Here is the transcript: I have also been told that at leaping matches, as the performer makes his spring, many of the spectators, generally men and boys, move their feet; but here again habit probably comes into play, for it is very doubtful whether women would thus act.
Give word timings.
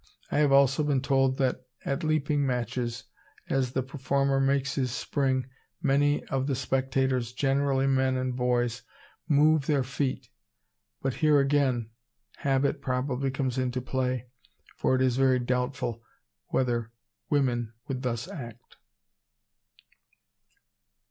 I 0.31 0.39
have 0.39 0.51
also 0.51 0.83
been 0.83 1.01
told 1.03 1.37
that 1.37 1.67
at 1.85 2.03
leaping 2.03 2.43
matches, 2.43 3.03
as 3.51 3.73
the 3.73 3.83
performer 3.83 4.39
makes 4.39 4.73
his 4.73 4.91
spring, 4.91 5.45
many 5.79 6.23
of 6.23 6.47
the 6.47 6.55
spectators, 6.55 7.31
generally 7.33 7.85
men 7.85 8.17
and 8.17 8.35
boys, 8.35 8.81
move 9.27 9.67
their 9.67 9.83
feet; 9.83 10.29
but 11.03 11.13
here 11.13 11.39
again 11.39 11.91
habit 12.37 12.81
probably 12.81 13.29
comes 13.29 13.59
into 13.59 13.79
play, 13.79 14.25
for 14.75 14.95
it 14.95 15.03
is 15.03 15.17
very 15.17 15.37
doubtful 15.37 16.01
whether 16.47 16.91
women 17.29 17.73
would 17.87 18.01
thus 18.01 18.27
act. 18.27 18.77